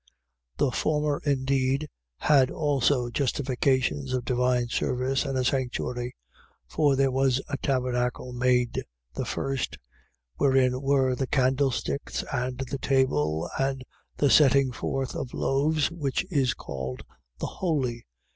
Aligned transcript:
9:1. 0.57 0.57
The 0.57 0.71
former 0.71 1.21
indeed 1.25 1.87
had 2.17 2.49
also 2.49 3.11
justifications 3.11 4.13
of 4.13 4.25
divine 4.25 4.67
service 4.67 5.25
and 5.25 5.37
a 5.37 5.45
sanctuary. 5.45 6.15
9:2. 6.71 6.73
For 6.73 6.95
there 6.95 7.11
was 7.11 7.39
a 7.47 7.55
tabernacle 7.57 8.33
made 8.33 8.83
the 9.13 9.25
first, 9.25 9.77
wherein 10.37 10.81
were 10.81 11.13
the 11.13 11.27
candlesticks 11.27 12.23
and 12.33 12.57
the 12.57 12.79
table 12.79 13.47
and 13.59 13.83
the 14.17 14.31
setting 14.31 14.71
forth 14.71 15.15
of 15.15 15.35
loaves, 15.35 15.91
which 15.91 16.25
is 16.31 16.55
called 16.55 17.03
the 17.37 17.45
Holy. 17.45 18.07